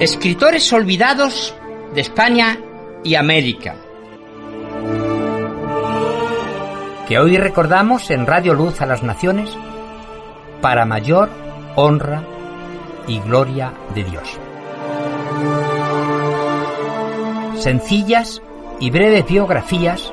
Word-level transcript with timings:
Escritores 0.00 0.72
olvidados 0.72 1.56
de 1.92 2.02
España 2.02 2.56
y 3.02 3.16
América. 3.16 3.74
Que 7.08 7.18
hoy 7.18 7.36
recordamos 7.36 8.08
en 8.12 8.24
Radio 8.24 8.54
Luz 8.54 8.80
a 8.80 8.86
las 8.86 9.02
Naciones 9.02 9.50
para 10.60 10.84
mayor 10.84 11.30
honra 11.74 12.22
y 13.08 13.18
gloria 13.18 13.72
de 13.96 14.04
Dios. 14.04 14.38
Sencillas 17.60 18.40
y 18.78 18.90
breves 18.90 19.26
biografías 19.26 20.12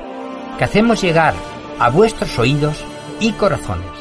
que 0.58 0.64
hacemos 0.64 1.00
llegar 1.00 1.34
a 1.78 1.90
vuestros 1.90 2.36
oídos 2.40 2.84
y 3.20 3.30
corazones 3.34 3.92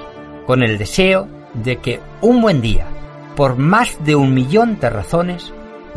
con 0.47 0.63
el 0.63 0.79
deseo 0.79 1.27
de 1.53 1.77
que 1.77 1.99
un 2.21 2.41
buen 2.41 2.59
día, 2.59 2.87
por 3.35 3.55
más 3.55 4.03
de 4.03 4.15
un 4.15 4.33
millón 4.33 4.79
de 4.79 4.89
razones, 4.89 5.53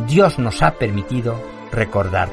Dios 0.07 0.39
nos 0.39 0.63
ha 0.63 0.73
permitido 0.73 1.41
recordar. 1.73 2.29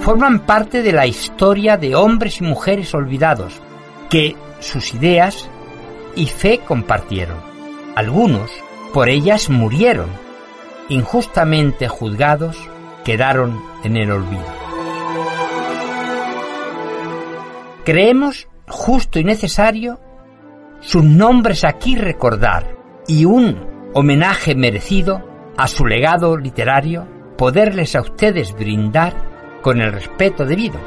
Forman 0.00 0.40
parte 0.40 0.82
de 0.82 0.92
la 0.92 1.06
historia 1.06 1.76
de 1.76 1.94
hombres 1.94 2.40
y 2.40 2.44
mujeres 2.44 2.94
olvidados 2.94 3.60
que 4.08 4.36
sus 4.60 4.94
ideas 4.94 5.48
y 6.16 6.26
fe 6.26 6.60
compartieron. 6.66 7.36
Algunos 7.94 8.50
por 8.92 9.08
ellas 9.08 9.50
murieron, 9.50 10.08
injustamente 10.88 11.88
juzgados, 11.88 12.56
quedaron 13.04 13.62
en 13.84 13.96
el 13.96 14.10
olvido. 14.10 14.44
Creemos 17.84 18.48
justo 18.66 19.18
y 19.18 19.24
necesario 19.24 20.00
sus 20.80 21.04
nombres 21.04 21.64
aquí 21.64 21.96
recordar 21.96 22.76
y 23.06 23.24
un 23.24 23.77
homenaje 23.98 24.54
merecido 24.54 25.20
a 25.56 25.66
su 25.66 25.84
legado 25.84 26.36
literario 26.36 27.08
poderles 27.36 27.96
a 27.96 28.00
ustedes 28.00 28.52
brindar 28.52 29.12
con 29.60 29.80
el 29.80 29.92
respeto 29.92 30.44
debido. 30.44 30.78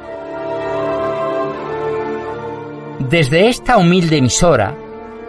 Desde 2.99 3.49
esta 3.49 3.75
humilde 3.75 4.15
emisora, 4.15 4.73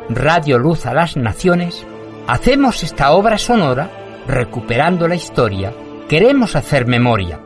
Radio 0.09 0.59
Luz 0.59 0.87
a 0.87 0.95
las 0.95 1.17
Naciones, 1.17 1.85
hacemos 2.29 2.85
esta 2.85 3.11
obra 3.11 3.37
sonora 3.37 3.91
recuperando 4.29 5.09
la 5.09 5.17
historia, 5.17 5.75
queremos 6.09 6.55
hacer 6.55 6.87
memoria 6.87 7.41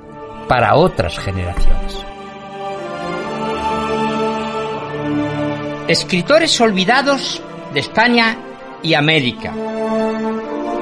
para 0.48 0.76
otras 0.76 1.18
generaciones. 1.18 2.04
Escritores 5.88 6.60
olvidados 6.60 7.42
de 7.72 7.80
España 7.80 8.36
y 8.82 8.92
América. 8.92 9.54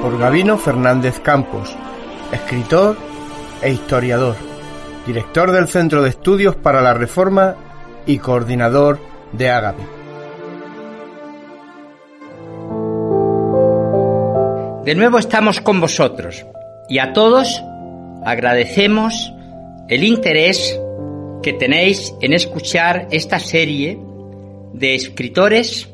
Por 0.05 0.19
Gabino 0.19 0.59
Fernández 0.59 1.19
Campos, 1.19 1.75
escritor 2.31 2.95
e 3.59 3.71
historiador, 3.71 4.35
director 5.07 5.51
del 5.51 5.67
Centro 5.67 6.03
de 6.03 6.09
Estudios 6.09 6.55
para 6.55 6.79
la 6.79 6.93
Reforma 6.93 7.55
y 8.05 8.19
coordinador 8.19 8.99
de 9.31 9.49
Ágape. 9.49 9.81
De 14.85 14.93
nuevo 14.93 15.17
estamos 15.17 15.59
con 15.59 15.81
vosotros 15.81 16.45
y 16.87 16.99
a 16.99 17.11
todos 17.11 17.63
agradecemos 18.23 19.33
el 19.89 20.03
interés 20.03 20.79
que 21.41 21.53
tenéis 21.53 22.13
en 22.21 22.33
escuchar 22.33 23.07
esta 23.09 23.39
serie 23.39 23.97
de 24.71 24.93
escritores 24.93 25.89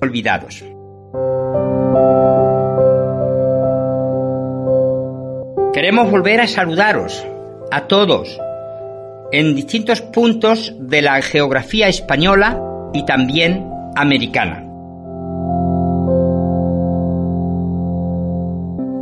olvidados. 0.00 0.62
Queremos 5.86 6.10
volver 6.10 6.40
a 6.40 6.48
saludaros 6.48 7.24
a 7.70 7.86
todos 7.86 8.40
en 9.30 9.54
distintos 9.54 10.00
puntos 10.00 10.74
de 10.80 11.00
la 11.00 11.22
geografía 11.22 11.86
española 11.86 12.60
y 12.92 13.06
también 13.06 13.70
americana. 13.94 14.64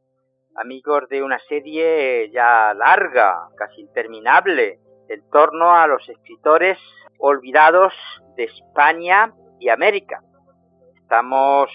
amigos 0.55 1.07
de 1.07 1.21
una 1.21 1.37
serie 1.47 2.31
ya 2.31 2.73
larga, 2.73 3.47
casi 3.57 3.81
interminable, 3.81 4.79
en 5.07 5.29
torno 5.29 5.75
a 5.75 5.85
los 5.85 6.09
escritores 6.09 6.79
olvidados 7.19 7.93
de 8.35 8.45
España 8.45 9.31
y 9.59 9.69
América. 9.69 10.23
Estamos 10.95 11.69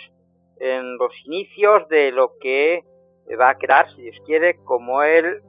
en 0.58 0.98
los 0.98 1.12
inicios 1.26 1.86
de 1.90 2.10
lo 2.10 2.32
que 2.40 2.82
va 3.40 3.50
a 3.50 3.56
quedar, 3.56 3.88
si 3.92 4.02
Dios 4.02 4.16
quiere, 4.26 4.56
como 4.64 5.04
el 5.04 5.42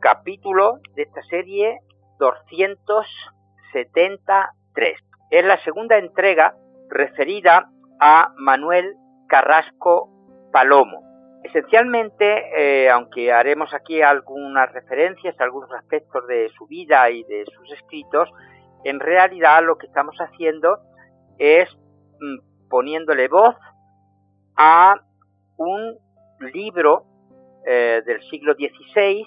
capítulo 0.00 0.80
de 0.96 1.02
esta 1.02 1.22
serie 1.30 1.78
273. 2.18 4.98
Es 5.30 5.44
la 5.44 5.62
segunda 5.62 5.96
entrega 5.98 6.56
referida 6.88 7.70
a 8.00 8.32
Manuel 8.36 8.96
Carrasco 9.28 10.10
Palomo. 10.52 11.02
Esencialmente, 11.42 12.44
eh, 12.56 12.90
aunque 12.90 13.30
haremos 13.32 13.74
aquí 13.74 14.00
algunas 14.00 14.72
referencias 14.72 15.38
a 15.38 15.44
algunos 15.44 15.70
aspectos 15.72 16.26
de 16.26 16.48
su 16.56 16.66
vida 16.66 17.10
y 17.10 17.22
de 17.24 17.44
sus 17.46 17.70
escritos, 17.72 18.30
en 18.84 18.98
realidad 19.00 19.62
lo 19.62 19.76
que 19.76 19.86
estamos 19.86 20.16
haciendo 20.18 20.78
es 21.38 21.68
mm, 22.20 22.68
poniéndole 22.68 23.28
voz 23.28 23.56
a 24.56 24.94
un 25.56 25.98
libro 26.40 27.04
eh, 27.66 28.02
del 28.06 28.22
siglo 28.30 28.54
XVI 28.54 29.24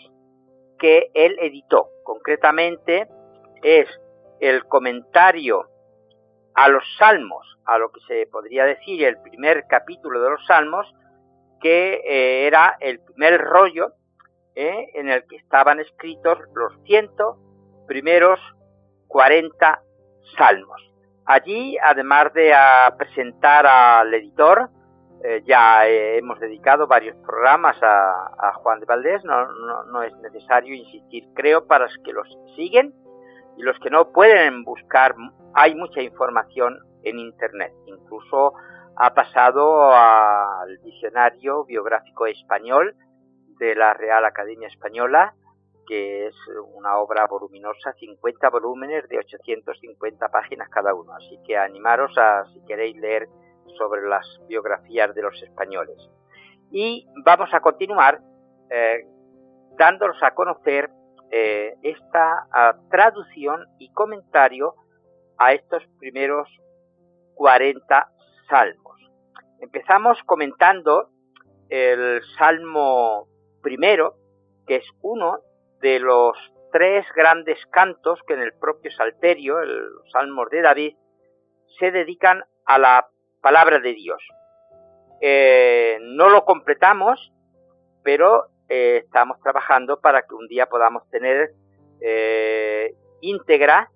que 0.79 1.11
él 1.13 1.37
editó. 1.39 1.89
Concretamente 2.03 3.07
es 3.61 3.87
el 4.39 4.65
comentario 4.65 5.65
a 6.57 6.69
los 6.69 6.83
salmos, 6.97 7.45
a 7.65 7.77
lo 7.77 7.91
que 7.91 7.99
se 8.07 8.25
podría 8.31 8.65
decir 8.65 9.03
el 9.03 9.21
primer 9.21 9.67
capítulo 9.67 10.19
de 10.23 10.31
los 10.31 10.45
salmos, 10.47 10.91
que 11.61 12.01
eh, 12.03 12.47
era 12.47 12.77
el 12.79 12.99
primer 12.99 13.39
rollo 13.39 13.93
eh, 14.55 14.89
en 14.95 15.07
el 15.07 15.27
que 15.27 15.35
estaban 15.35 15.79
escritos 15.79 16.39
los 16.55 16.73
ciento 16.83 17.37
primeros 17.87 18.39
40 19.07 19.81
salmos. 20.35 20.81
Allí, 21.25 21.77
además 21.77 22.33
de 22.33 22.51
presentar 22.97 23.67
al 23.67 24.11
editor, 24.15 24.69
eh, 25.23 25.43
ya 25.45 25.87
hemos 25.87 26.39
dedicado 26.39 26.87
varios 26.87 27.15
programas 27.17 27.77
a, 27.83 28.53
Juan 28.55 28.79
de 28.79 28.87
Valdés, 28.87 29.23
no, 29.23 29.45
no, 29.85 30.01
es 30.01 30.15
necesario 30.17 30.73
insistir, 30.73 31.27
creo, 31.35 31.67
para 31.67 31.85
los 31.85 31.97
que 32.03 32.13
los 32.13 32.27
siguen 32.55 32.95
y 33.57 33.63
los 33.63 33.77
que 33.79 33.89
no 33.89 34.11
pueden 34.11 34.63
buscar, 34.63 35.15
hay 35.53 35.75
mucha 35.75 36.01
información 36.01 36.79
en 37.03 37.19
Internet, 37.19 37.73
incluso 37.85 38.53
ha 38.95 39.13
pasado 39.13 39.91
al 39.91 40.77
diccionario 40.83 41.65
biográfico 41.65 42.25
español 42.25 42.95
de 43.59 43.75
la 43.75 43.93
Real 43.93 44.25
Academia 44.25 44.67
Española, 44.67 45.33
que 45.87 46.27
es 46.27 46.35
una 46.73 46.97
obra 46.97 47.25
voluminosa, 47.27 47.93
50 47.93 48.49
volúmenes 48.49 49.07
de 49.07 49.19
850 49.19 50.27
páginas 50.29 50.69
cada 50.69 50.93
uno. 50.93 51.13
Así 51.13 51.39
que 51.45 51.57
animaros 51.57 52.11
a, 52.17 52.43
si 52.53 52.59
queréis 52.65 52.97
leer 52.97 53.27
sobre 53.77 54.07
las 54.07 54.25
biografías 54.47 55.13
de 55.15 55.21
los 55.21 55.41
españoles. 55.41 55.97
Y 56.71 57.07
vamos 57.23 57.53
a 57.53 57.61
continuar 57.61 58.19
eh, 58.69 59.05
dándolos 59.77 60.21
a 60.23 60.31
conocer 60.31 60.89
eh, 61.31 61.75
esta 61.83 62.47
traducción 62.89 63.65
y 63.79 63.91
comentario 63.91 64.75
a 65.37 65.53
estos 65.53 65.83
primeros 65.99 66.49
40 67.35 68.07
salmos. 68.49 68.95
Empezamos 69.59 70.17
comentando 70.25 71.09
el 71.69 72.21
salmo 72.37 73.27
primero, 73.61 74.15
que 74.65 74.77
es 74.77 74.85
uno 75.01 75.39
de 75.81 75.99
los 75.99 76.37
tres 76.71 77.05
grandes 77.15 77.57
cantos 77.71 78.19
que 78.27 78.33
en 78.33 78.41
el 78.41 78.53
propio 78.53 78.91
Salterio, 78.91 79.63
los 79.63 80.11
salmos 80.11 80.49
de 80.49 80.61
David, 80.61 80.95
se 81.79 81.91
dedican 81.91 82.43
a 82.65 82.77
la 82.77 83.07
palabra 83.41 83.79
de 83.79 83.93
Dios. 83.93 84.21
Eh, 85.21 85.97
no 86.01 86.29
lo 86.29 86.45
completamos, 86.45 87.31
pero 88.03 88.47
eh, 88.69 89.01
estamos 89.05 89.39
trabajando 89.41 89.99
para 89.99 90.23
que 90.23 90.35
un 90.35 90.47
día 90.47 90.65
podamos 90.67 91.09
tener 91.09 91.51
eh, 92.01 92.93
íntegra 93.21 93.89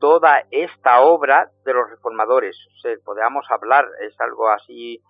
toda 0.00 0.44
esta 0.50 1.00
obra 1.00 1.50
de 1.64 1.72
los 1.72 1.88
reformadores. 1.90 2.56
O 2.84 3.04
podamos 3.04 3.46
hablar, 3.50 3.86
es 4.00 4.18
algo 4.20 4.48
así 4.48 5.00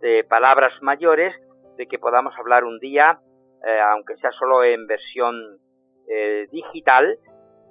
de 0.00 0.24
palabras 0.24 0.72
mayores, 0.82 1.34
de 1.76 1.86
que 1.86 1.98
podamos 1.98 2.34
hablar 2.38 2.64
un 2.64 2.78
día, 2.78 3.20
aunque 3.90 4.16
sea 4.18 4.30
solo 4.32 4.62
en 4.62 4.86
versión 4.86 5.58
digital, 6.52 7.18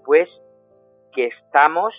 pues 0.03 0.27
que 1.13 1.27
estamos 1.27 1.93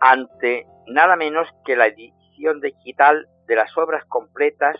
ante 0.00 0.66
nada 0.86 1.16
menos 1.16 1.48
que 1.64 1.76
la 1.76 1.86
edición 1.86 2.60
digital 2.60 3.26
de 3.46 3.56
las 3.56 3.76
obras 3.78 4.04
completas 4.04 4.76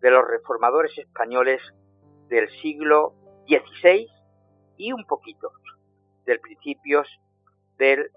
de 0.00 0.10
los 0.10 0.26
reformadores 0.26 0.96
españoles 0.98 1.60
del 2.28 2.48
siglo 2.60 3.14
XVI 3.46 4.06
y 4.76 4.92
un 4.92 5.04
poquito 5.04 5.50
del 6.24 6.40
principios 6.40 7.08
del 7.78 8.10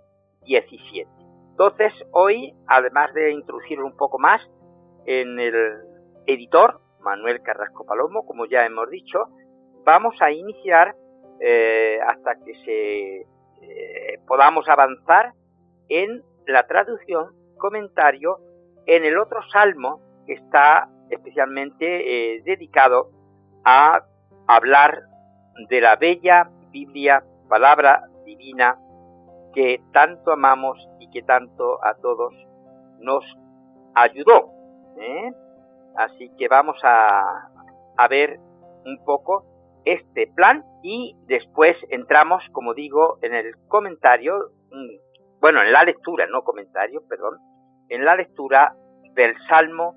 XVII. 0.45 1.07
Entonces, 1.51 1.93
hoy, 2.11 2.53
además 2.67 3.13
de 3.13 3.31
introducir 3.31 3.81
un 3.81 3.95
poco 3.95 4.19
más 4.19 4.41
en 5.05 5.39
el 5.39 5.55
editor, 6.25 6.81
Manuel 7.01 7.41
Carrasco 7.41 7.85
Palomo, 7.85 8.25
como 8.25 8.45
ya 8.45 8.65
hemos 8.65 8.89
dicho, 8.89 9.25
vamos 9.83 10.15
a 10.21 10.31
iniciar 10.31 10.95
eh, 11.39 11.99
hasta 12.05 12.35
que 12.43 12.53
se 12.63 13.27
eh, 13.61 14.19
podamos 14.27 14.67
avanzar 14.69 15.33
en 15.89 16.23
la 16.47 16.65
traducción, 16.67 17.31
comentario 17.57 18.39
en 18.85 19.05
el 19.05 19.17
otro 19.17 19.41
salmo 19.51 20.01
que 20.25 20.33
está 20.33 20.89
especialmente 21.11 22.35
eh, 22.35 22.41
dedicado 22.43 23.09
a 23.63 24.03
hablar 24.47 25.03
de 25.69 25.81
la 25.81 25.95
bella 25.95 26.49
Biblia, 26.71 27.23
palabra 27.49 28.07
divina, 28.25 28.77
que 29.53 29.81
tanto 29.91 30.31
amamos 30.31 30.87
y 30.99 31.09
que 31.11 31.21
tanto 31.21 31.83
a 31.83 31.95
todos 31.95 32.33
nos 32.99 33.23
ayudó. 33.93 34.49
¿eh? 34.97 35.31
Así 35.97 36.31
que 36.37 36.47
vamos 36.47 36.79
a, 36.83 37.49
a 37.97 38.07
ver 38.07 38.39
un 38.85 39.03
poco 39.05 39.45
este 39.83 40.27
plan 40.27 40.63
y 40.81 41.15
después 41.27 41.75
entramos, 41.89 42.43
como 42.51 42.73
digo, 42.73 43.17
en 43.21 43.35
el 43.35 43.55
comentario 43.67 44.51
bueno, 45.41 45.61
en 45.63 45.71
la 45.71 45.83
lectura, 45.83 46.27
no 46.27 46.43
comentario, 46.43 47.01
perdón, 47.09 47.39
en 47.89 48.05
la 48.05 48.15
lectura 48.15 48.75
del 49.15 49.35
Salmo 49.49 49.95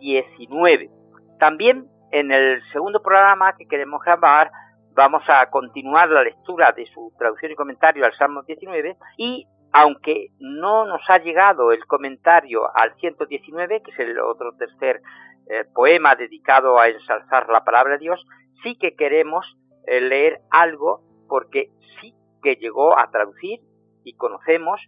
19. 0.00 0.90
También 1.38 1.86
en 2.10 2.32
el 2.32 2.62
segundo 2.72 3.00
programa 3.02 3.54
que 3.56 3.66
queremos 3.66 4.02
grabar 4.02 4.50
vamos 4.94 5.22
a 5.28 5.48
continuar 5.50 6.08
la 6.08 6.24
lectura 6.24 6.72
de 6.72 6.86
su 6.86 7.12
traducción 7.18 7.52
y 7.52 7.54
comentario 7.54 8.04
al 8.04 8.12
Salmo 8.14 8.42
19 8.42 8.96
y 9.16 9.46
aunque 9.72 10.28
no 10.40 10.84
nos 10.84 11.08
ha 11.08 11.18
llegado 11.18 11.70
el 11.70 11.86
comentario 11.86 12.62
al 12.74 12.94
119, 12.96 13.82
que 13.82 13.90
es 13.92 13.98
el 14.00 14.18
otro 14.18 14.52
tercer 14.58 15.00
eh, 15.48 15.64
poema 15.72 16.16
dedicado 16.16 16.78
a 16.78 16.88
ensalzar 16.88 17.48
la 17.48 17.64
palabra 17.64 17.92
de 17.92 18.00
Dios, 18.00 18.26
sí 18.62 18.76
que 18.76 18.96
queremos 18.96 19.56
eh, 19.86 20.00
leer 20.00 20.40
algo 20.50 21.02
porque 21.28 21.70
sí 22.00 22.14
que 22.42 22.56
llegó 22.56 22.98
a 22.98 23.10
traducir 23.10 23.60
y 24.04 24.14
conocemos 24.14 24.80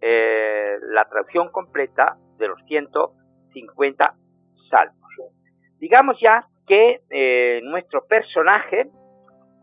eh, 0.00 0.76
la 0.88 1.04
traducción 1.08 1.50
completa 1.50 2.16
de 2.38 2.48
los 2.48 2.60
150 2.66 4.14
Digamos 5.78 6.18
ya 6.20 6.46
que 6.66 7.02
eh, 7.10 7.60
nuestro 7.64 8.06
personaje, 8.06 8.90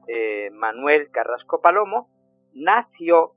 eh, 0.07 0.49
Manuel 0.51 1.09
Carrasco 1.11 1.61
Palomo, 1.61 2.09
nació 2.53 3.33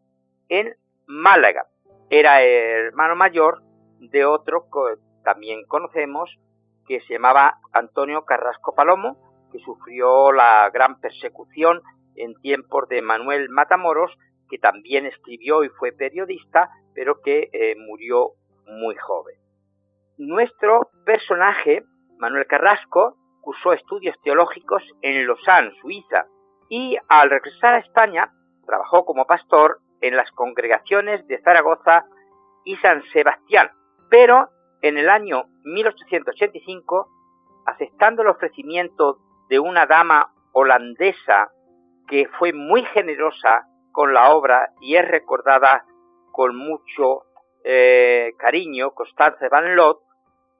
en 0.48 0.74
Málaga. 1.06 1.66
Era 2.10 2.42
el 2.42 2.86
hermano 2.86 3.16
mayor 3.16 3.62
de 3.98 4.24
otro 4.24 4.64
que 4.64 5.00
también 5.24 5.64
conocemos, 5.66 6.38
que 6.86 7.00
se 7.00 7.14
llamaba 7.14 7.58
Antonio 7.72 8.24
Carrasco 8.24 8.74
Palomo, 8.74 9.16
que 9.52 9.58
sufrió 9.60 10.32
la 10.32 10.68
gran 10.70 11.00
persecución 11.00 11.80
en 12.16 12.34
tiempos 12.40 12.88
de 12.88 13.00
Manuel 13.02 13.48
Matamoros 13.48 14.16
que 14.52 14.58
también 14.58 15.06
escribió 15.06 15.64
y 15.64 15.70
fue 15.70 15.92
periodista, 15.92 16.68
pero 16.94 17.22
que 17.22 17.48
eh, 17.54 17.74
murió 17.74 18.32
muy 18.66 18.94
joven. 18.96 19.34
Nuestro 20.18 20.90
personaje, 21.04 21.84
Manuel 22.18 22.46
Carrasco, 22.46 23.16
cursó 23.40 23.72
estudios 23.72 24.14
teológicos 24.22 24.82
en 25.00 25.26
Lausanne, 25.26 25.72
Suiza, 25.80 26.26
y 26.68 26.96
al 27.08 27.30
regresar 27.30 27.74
a 27.74 27.78
España 27.78 28.30
trabajó 28.66 29.04
como 29.04 29.26
pastor 29.26 29.78
en 30.00 30.16
las 30.16 30.30
congregaciones 30.32 31.26
de 31.28 31.40
Zaragoza 31.42 32.04
y 32.64 32.76
San 32.76 33.02
Sebastián. 33.12 33.70
Pero 34.10 34.48
en 34.82 34.98
el 34.98 35.08
año 35.08 35.44
1885, 35.64 37.08
aceptando 37.66 38.22
el 38.22 38.28
ofrecimiento 38.28 39.18
de 39.48 39.58
una 39.58 39.86
dama 39.86 40.32
holandesa 40.52 41.50
que 42.06 42.28
fue 42.38 42.52
muy 42.52 42.82
generosa 42.84 43.66
con 43.92 44.12
la 44.12 44.30
obra 44.30 44.72
y 44.80 44.96
es 44.96 45.08
recordada 45.08 45.84
con 46.32 46.56
mucho 46.56 47.22
eh, 47.64 48.32
cariño, 48.38 48.92
Constance 48.92 49.48
Van 49.48 49.74
Lot, 49.76 50.00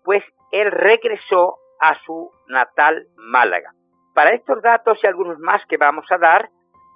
pues 0.05 0.23
él 0.51 0.71
regresó 0.71 1.59
a 1.81 1.95
su 2.05 2.31
natal 2.49 3.07
Málaga. 3.17 3.73
Para 4.15 4.35
estos 4.35 4.63
datos 4.63 4.99
y 5.03 5.07
algunos 5.07 5.39
más 5.39 5.65
que 5.67 5.79
vamos 5.79 6.05
a 6.11 6.19
dar, 6.19 6.51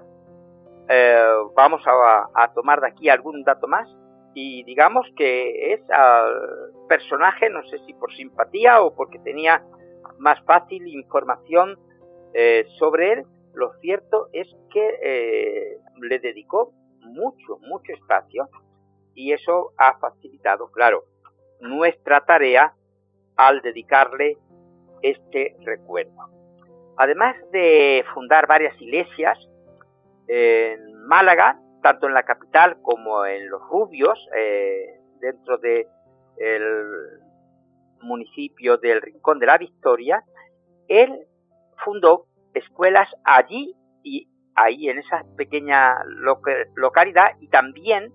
eh, 0.88 1.28
vamos 1.54 1.82
a, 1.86 2.52
tomar 2.54 2.80
de 2.80 2.88
aquí 2.88 3.08
algún 3.08 3.44
dato 3.44 3.66
más 3.66 3.88
y 4.34 4.62
digamos 4.64 5.06
que 5.16 5.72
es 5.72 5.80
al 5.90 6.72
personaje, 6.88 7.48
no 7.50 7.62
sé 7.64 7.78
si 7.86 7.94
por 7.94 8.14
simpatía 8.14 8.82
o 8.82 8.94
porque 8.94 9.18
tenía 9.18 9.64
más 10.18 10.40
fácil 10.44 10.86
información 10.86 11.78
eh, 12.34 12.66
sobre 12.78 13.14
él, 13.14 13.24
lo 13.54 13.72
cierto 13.80 14.28
es 14.32 14.46
que 14.70 14.98
eh, 15.02 15.78
le 16.00 16.18
dedicó 16.18 16.72
mucho, 17.06 17.58
mucho 17.60 17.92
espacio 17.92 18.48
y 19.14 19.32
eso 19.32 19.72
ha 19.78 19.98
facilitado, 19.98 20.70
claro, 20.70 21.04
nuestra 21.60 22.24
tarea 22.24 22.74
al 23.36 23.60
dedicarle 23.62 24.38
este 25.02 25.56
recuerdo. 25.60 26.12
Además 26.96 27.36
de 27.52 28.04
fundar 28.14 28.46
varias 28.46 28.80
iglesias 28.80 29.38
en 30.28 30.94
Málaga, 31.06 31.60
tanto 31.82 32.06
en 32.06 32.14
la 32.14 32.24
capital 32.24 32.78
como 32.82 33.24
en 33.26 33.48
Los 33.48 33.62
Rubios, 33.68 34.18
eh, 34.36 35.00
dentro 35.20 35.58
del 35.58 35.86
municipio 38.00 38.76
del 38.78 39.02
Rincón 39.02 39.38
de 39.38 39.46
la 39.46 39.58
Victoria, 39.58 40.24
él 40.88 41.26
fundó 41.84 42.26
escuelas 42.54 43.08
allí 43.24 43.74
y 44.02 44.28
ahí 44.56 44.88
en 44.88 44.98
esa 44.98 45.22
pequeña 45.36 45.96
localidad 46.74 47.32
y 47.40 47.48
también 47.48 48.12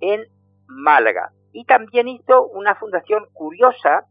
en 0.00 0.26
Málaga. 0.66 1.32
Y 1.52 1.64
también 1.64 2.08
hizo 2.08 2.46
una 2.46 2.76
fundación 2.76 3.26
curiosa 3.32 4.04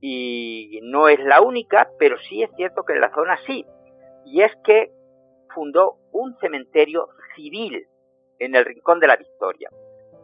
y 0.00 0.80
no 0.82 1.08
es 1.08 1.20
la 1.20 1.40
única, 1.40 1.88
pero 1.98 2.18
sí 2.18 2.42
es 2.42 2.50
cierto 2.56 2.84
que 2.84 2.94
en 2.94 3.00
la 3.00 3.12
zona 3.14 3.38
sí. 3.46 3.64
Y 4.24 4.42
es 4.42 4.52
que 4.64 4.92
fundó 5.54 5.96
un 6.12 6.36
cementerio 6.38 7.08
civil 7.34 7.86
en 8.38 8.54
el 8.54 8.64
Rincón 8.64 9.00
de 9.00 9.06
la 9.06 9.16
Victoria. 9.16 9.70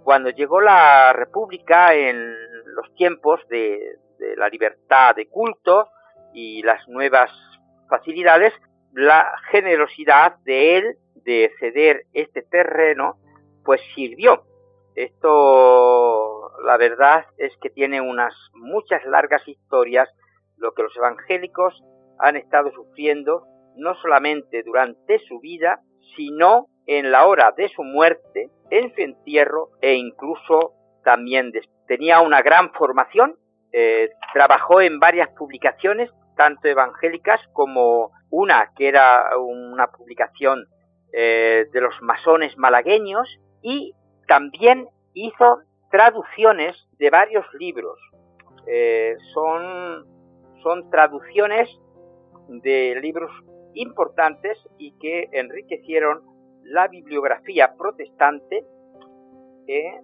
Cuando 0.02 0.30
llegó 0.30 0.60
la 0.60 1.12
República 1.12 1.94
en 1.94 2.34
los 2.74 2.92
tiempos 2.94 3.40
de, 3.48 3.96
de 4.18 4.36
la 4.36 4.48
libertad 4.48 5.14
de 5.14 5.28
culto 5.28 5.88
y 6.32 6.62
las 6.62 6.86
nuevas 6.88 7.30
facilidades, 7.88 8.52
la 8.94 9.36
generosidad 9.50 10.36
de 10.44 10.78
él 10.78 10.96
de 11.24 11.50
ceder 11.58 12.04
este 12.12 12.42
terreno, 12.42 13.16
pues 13.64 13.80
sirvió. 13.94 14.44
Esto, 14.94 16.52
la 16.64 16.76
verdad 16.76 17.24
es 17.38 17.56
que 17.60 17.70
tiene 17.70 18.00
unas 18.00 18.34
muchas 18.54 19.04
largas 19.04 19.46
historias, 19.48 20.08
lo 20.56 20.72
que 20.72 20.82
los 20.82 20.96
evangélicos 20.96 21.82
han 22.18 22.36
estado 22.36 22.70
sufriendo, 22.70 23.44
no 23.76 23.94
solamente 23.96 24.62
durante 24.62 25.18
su 25.20 25.40
vida, 25.40 25.80
sino 26.16 26.68
en 26.86 27.10
la 27.10 27.26
hora 27.26 27.52
de 27.56 27.68
su 27.70 27.82
muerte, 27.82 28.50
en 28.70 28.94
su 28.94 29.00
entierro 29.00 29.70
e 29.80 29.94
incluso 29.94 30.74
también 31.02 31.52
tenía 31.88 32.20
una 32.20 32.42
gran 32.42 32.72
formación, 32.72 33.36
eh, 33.72 34.10
trabajó 34.32 34.80
en 34.80 35.00
varias 35.00 35.28
publicaciones, 35.30 36.10
tanto 36.36 36.68
evangélicas 36.68 37.40
como 37.52 38.12
una 38.34 38.72
que 38.76 38.88
era 38.88 39.30
una 39.38 39.86
publicación 39.86 40.66
eh, 41.12 41.66
de 41.72 41.80
los 41.80 41.94
masones 42.02 42.58
malagueños 42.58 43.38
y 43.62 43.94
también 44.26 44.88
hizo 45.12 45.60
traducciones 45.90 46.76
de 46.98 47.10
varios 47.10 47.46
libros. 47.54 47.96
Eh, 48.66 49.14
son, 49.32 50.04
son 50.64 50.90
traducciones 50.90 51.68
de 52.48 52.98
libros 53.00 53.30
importantes 53.74 54.58
y 54.78 54.98
que 54.98 55.28
enriquecieron 55.30 56.22
la 56.64 56.88
bibliografía 56.88 57.74
protestante 57.78 58.66
eh, 59.68 60.00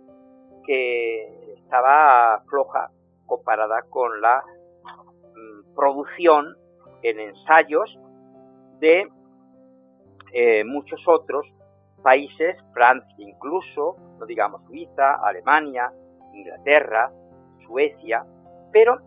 que 0.64 1.54
estaba 1.56 2.44
floja 2.48 2.90
comparada 3.26 3.82
con 3.90 4.20
la 4.20 4.42
mm, 5.34 5.74
producción 5.74 6.56
en 7.02 7.18
ensayos 7.18 7.98
de 8.80 9.08
eh, 10.32 10.64
muchos 10.64 11.00
otros 11.06 11.46
países, 12.02 12.56
Francia 12.72 13.14
incluso, 13.18 13.96
no 14.18 14.26
digamos 14.26 14.62
Suiza, 14.66 15.14
Alemania, 15.22 15.92
Inglaterra, 16.32 17.12
Suecia, 17.66 18.24
pero 18.72 18.98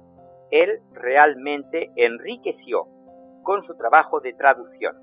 él 0.51 0.81
realmente 0.93 1.91
enriqueció 1.95 2.87
con 3.43 3.65
su 3.65 3.75
trabajo 3.75 4.19
de 4.19 4.33
traducción. 4.33 4.95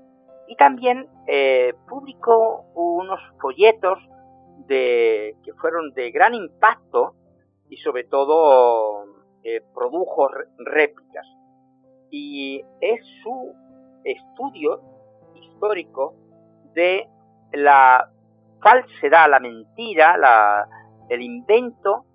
Y 0.47 0.55
también 0.55 1.07
eh, 1.27 1.73
publicó 1.87 2.65
unos 2.73 3.19
folletos 3.39 3.99
de, 4.67 5.35
que 5.43 5.53
fueron 5.53 5.93
de 5.93 6.11
gran 6.11 6.33
impacto 6.33 7.15
y 7.69 7.77
sobre 7.77 8.03
todo 8.05 9.05
eh, 9.43 9.61
produjo 9.73 10.27
réplicas. 10.57 11.25
Y 12.09 12.63
es 12.81 12.99
su 13.23 13.53
estudio 14.03 14.81
histórico 15.35 16.15
de 16.73 17.07
la 17.53 18.09
falsedad, 18.61 19.29
la 19.29 19.39
mentira, 19.39 20.17
la, 20.17 20.67
el 21.09 21.21
invento 21.21 22.05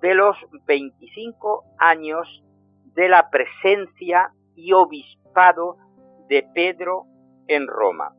de 0.00 0.14
los 0.14 0.36
25 0.66 1.64
años 1.78 2.42
de 2.94 3.08
la 3.08 3.30
presencia 3.30 4.32
y 4.54 4.72
obispado 4.72 5.76
de 6.28 6.46
Pedro 6.54 7.06
en 7.46 7.66
Roma. 7.66 8.14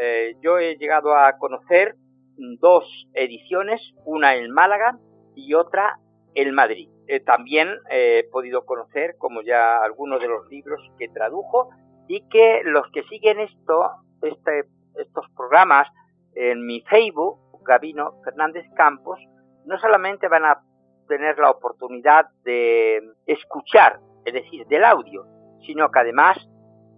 Eh, 0.00 0.36
yo 0.40 0.58
he 0.58 0.76
llegado 0.76 1.14
a 1.16 1.38
conocer 1.38 1.96
dos 2.36 2.84
ediciones, 3.14 3.80
una 4.04 4.34
en 4.36 4.50
Málaga 4.50 4.98
y 5.34 5.54
otra 5.54 5.98
en 6.34 6.54
Madrid. 6.54 6.88
Eh, 7.06 7.20
también 7.20 7.68
he 7.90 8.24
podido 8.30 8.64
conocer, 8.64 9.16
como 9.18 9.42
ya 9.42 9.76
algunos 9.82 10.20
de 10.20 10.28
los 10.28 10.48
libros 10.48 10.80
que 10.98 11.08
tradujo, 11.08 11.70
y 12.08 12.26
que 12.28 12.62
los 12.64 12.90
que 12.92 13.02
siguen 13.04 13.40
esto, 13.40 13.90
este, 14.22 14.64
estos 14.96 15.26
programas 15.36 15.88
en 16.34 16.64
mi 16.66 16.80
Facebook, 16.82 17.38
Gabino 17.64 18.20
Fernández 18.24 18.66
Campos, 18.74 19.18
no 19.64 19.78
solamente 19.78 20.28
van 20.28 20.44
a 20.44 20.62
tener 21.08 21.38
la 21.38 21.50
oportunidad 21.50 22.26
de 22.44 23.02
escuchar, 23.26 24.00
es 24.24 24.34
decir, 24.34 24.66
del 24.66 24.84
audio, 24.84 25.24
sino 25.66 25.90
que 25.90 26.00
además 26.00 26.38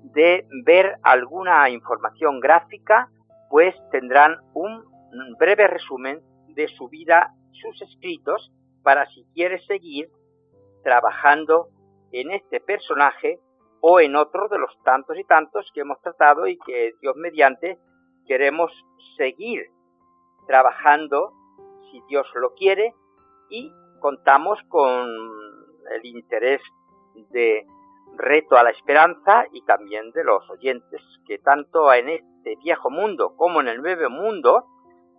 de 0.02 0.46
ver 0.64 0.96
alguna 1.02 1.68
información 1.70 2.40
gráfica, 2.40 3.08
pues 3.50 3.74
tendrán 3.90 4.36
un 4.54 4.84
breve 5.38 5.66
resumen 5.66 6.20
de 6.48 6.68
su 6.68 6.88
vida, 6.88 7.32
sus 7.52 7.80
escritos, 7.82 8.52
para 8.82 9.06
si 9.06 9.24
quieres 9.34 9.64
seguir 9.66 10.08
trabajando 10.82 11.68
en 12.12 12.30
este 12.30 12.60
personaje 12.60 13.40
o 13.86 14.00
en 14.00 14.16
otro 14.16 14.48
de 14.48 14.58
los 14.58 14.74
tantos 14.82 15.18
y 15.18 15.24
tantos 15.24 15.70
que 15.74 15.82
hemos 15.82 16.00
tratado 16.00 16.46
y 16.46 16.56
que 16.56 16.94
Dios 17.02 17.14
mediante 17.16 17.78
queremos 18.26 18.72
seguir 19.18 19.66
trabajando, 20.46 21.34
si 21.90 22.00
Dios 22.08 22.26
lo 22.34 22.54
quiere, 22.54 22.94
y 23.50 23.70
contamos 24.00 24.58
con 24.70 25.06
el 25.90 26.06
interés 26.06 26.62
de 27.28 27.66
reto 28.16 28.56
a 28.56 28.62
la 28.62 28.70
esperanza 28.70 29.44
y 29.52 29.60
también 29.66 30.12
de 30.12 30.24
los 30.24 30.48
oyentes, 30.48 31.02
que 31.26 31.36
tanto 31.40 31.92
en 31.92 32.08
este 32.08 32.56
viejo 32.64 32.88
mundo 32.88 33.36
como 33.36 33.60
en 33.60 33.68
el 33.68 33.82
nuevo 33.82 34.08
mundo, 34.08 34.64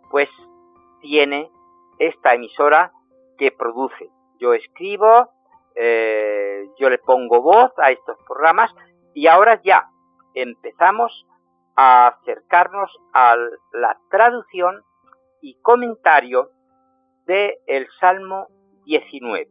pues 0.10 0.30
tiene 1.02 1.52
esta 2.00 2.34
emisora 2.34 2.94
que 3.38 3.52
produce. 3.52 4.10
Yo 4.40 4.56
escribo, 4.56 5.30
eh, 5.76 6.70
yo 6.80 6.90
le 6.90 6.98
pongo 7.00 7.42
voz 7.42 7.72
a 7.78 7.92
estos 7.92 8.18
programas 8.28 8.74
y 9.14 9.28
ahora 9.28 9.62
ya 9.64 9.90
empezamos 10.34 11.26
a 11.76 12.08
acercarnos 12.08 12.92
a 13.14 13.36
la 13.74 13.98
traducción 14.10 14.84
y 15.42 15.56
comentario 15.62 16.50
del 17.26 17.54
el 17.68 17.88
Salmo 18.00 18.48
19. 18.86 19.48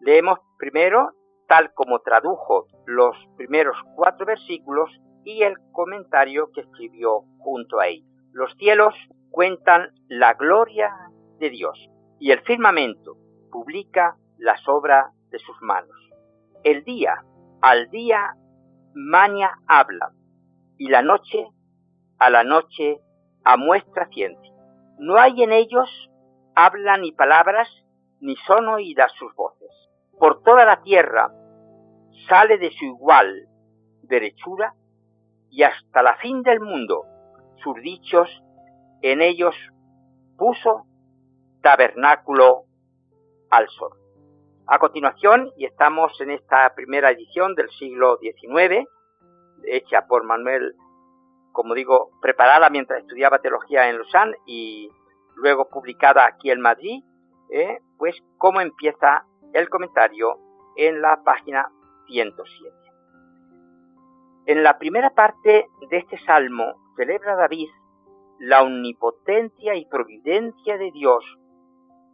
Leemos 0.00 0.38
primero, 0.58 1.12
tal 1.46 1.72
como 1.74 2.00
tradujo 2.00 2.66
los 2.86 3.16
primeros 3.36 3.76
cuatro 3.94 4.26
versículos 4.26 4.90
y 5.24 5.42
el 5.42 5.56
comentario 5.72 6.50
que 6.52 6.62
escribió 6.62 7.22
junto 7.38 7.78
a 7.78 7.88
él. 7.88 8.02
Los 8.32 8.52
cielos 8.54 8.94
cuentan 9.30 9.90
la 10.08 10.34
gloria 10.34 10.92
de 11.38 11.50
Dios 11.50 11.88
y 12.18 12.32
el 12.32 12.40
firmamento 12.40 13.16
publica 13.50 14.16
las 14.38 14.66
obras 14.68 15.12
de 15.30 15.38
sus 15.38 15.60
manos. 15.62 15.96
El 16.64 16.84
día 16.84 17.24
al 17.60 17.90
día 17.90 18.36
maña 18.94 19.58
habla 19.66 20.12
y 20.76 20.88
la 20.88 21.02
noche 21.02 21.48
a 22.18 22.30
la 22.30 22.44
noche 22.44 23.00
amuestra 23.44 24.08
ciencia. 24.08 24.52
No 24.98 25.16
hay 25.16 25.42
en 25.42 25.52
ellos 25.52 25.88
habla 26.54 26.96
ni 26.96 27.12
palabras, 27.12 27.68
ni 28.20 28.34
son 28.46 28.68
oídas 28.68 29.12
sus 29.12 29.32
voces. 29.34 29.70
Por 30.18 30.42
toda 30.42 30.64
la 30.64 30.82
tierra 30.82 31.32
sale 32.28 32.58
de 32.58 32.72
su 32.72 32.84
igual 32.84 33.48
derechura 34.02 34.74
y 35.50 35.62
hasta 35.62 36.02
la 36.02 36.16
fin 36.16 36.42
del 36.42 36.60
mundo 36.60 37.04
sus 37.62 37.76
dichos 37.80 38.28
en 39.02 39.22
ellos 39.22 39.54
puso 40.36 40.86
tabernáculo 41.62 42.64
al 43.50 43.68
sol. 43.68 44.07
A 44.70 44.78
continuación, 44.78 45.50
y 45.56 45.64
estamos 45.64 46.20
en 46.20 46.30
esta 46.30 46.74
primera 46.74 47.10
edición 47.10 47.54
del 47.54 47.70
siglo 47.70 48.18
XIX, 48.18 48.86
hecha 49.64 50.06
por 50.06 50.24
Manuel, 50.24 50.74
como 51.52 51.72
digo, 51.72 52.10
preparada 52.20 52.68
mientras 52.68 53.00
estudiaba 53.00 53.38
teología 53.38 53.88
en 53.88 53.96
Lausanne 53.96 54.36
y 54.44 54.90
luego 55.36 55.70
publicada 55.70 56.26
aquí 56.26 56.50
en 56.50 56.60
Madrid, 56.60 57.02
¿eh? 57.50 57.78
pues 57.96 58.14
cómo 58.36 58.60
empieza 58.60 59.24
el 59.54 59.70
comentario 59.70 60.36
en 60.76 61.00
la 61.00 61.22
página 61.24 61.70
107. 62.08 62.76
En 64.48 64.62
la 64.62 64.76
primera 64.76 65.14
parte 65.14 65.66
de 65.90 65.96
este 65.96 66.18
salmo 66.26 66.74
celebra 66.94 67.36
David 67.36 67.70
la 68.38 68.62
omnipotencia 68.62 69.76
y 69.76 69.86
providencia 69.86 70.76
de 70.76 70.90
Dios 70.92 71.24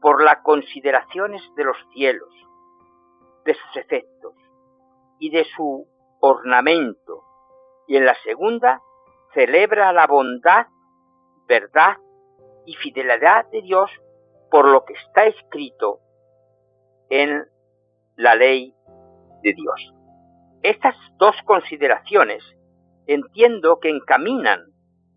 por 0.04 0.22
las 0.22 0.42
consideraciones 0.42 1.40
de 1.56 1.64
los 1.64 1.78
cielos, 1.94 2.28
de 3.46 3.54
sus 3.54 3.76
efectos 3.78 4.34
y 5.18 5.30
de 5.30 5.46
su 5.56 5.88
ornamento, 6.20 7.22
y 7.86 7.96
en 7.96 8.04
la 8.04 8.14
segunda 8.16 8.82
celebra 9.32 9.94
la 9.94 10.06
bondad, 10.06 10.66
verdad 11.48 11.96
y 12.66 12.74
fidelidad 12.74 13.48
de 13.50 13.62
Dios 13.62 13.90
por 14.50 14.68
lo 14.68 14.84
que 14.84 14.92
está 14.92 15.24
escrito 15.24 16.00
en 17.08 17.46
la 18.16 18.34
ley 18.34 18.74
de 19.42 19.54
Dios. 19.54 19.94
Estas 20.62 20.96
dos 21.16 21.34
consideraciones 21.46 22.44
entiendo 23.06 23.80
que 23.80 23.88
encaminan 23.88 24.66